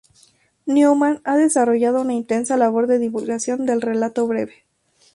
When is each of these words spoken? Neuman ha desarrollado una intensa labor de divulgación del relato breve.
Neuman 0.65 1.21
ha 1.25 1.37
desarrollado 1.37 2.01
una 2.01 2.13
intensa 2.15 2.57
labor 2.57 2.87
de 2.87 2.97
divulgación 2.97 3.67
del 3.67 3.81
relato 3.83 4.25
breve. 4.25 4.65